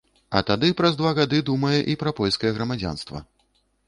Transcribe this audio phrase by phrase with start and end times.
[0.37, 3.23] А тады праз два гады думае і пра польскае грамадзянства.